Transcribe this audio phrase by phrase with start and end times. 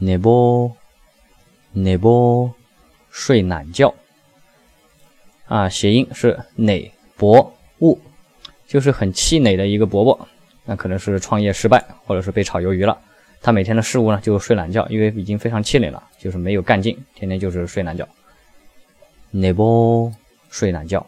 [0.00, 0.72] 내보
[1.74, 2.50] 내보
[3.10, 3.94] 睡懒觉
[5.46, 7.98] 啊，谐音是馁伯物，
[8.66, 10.28] 就是很气馁的一个伯伯。
[10.64, 12.98] 那可能是创业失败，或者是被炒鱿鱼了。
[13.42, 18.08] 他每天的事务呢，就睡懒觉，因为已经非常气馁了，就是没有干劲，天天就是睡懒觉。
[19.30, 20.10] 내보
[20.50, 21.06] 睡懒觉。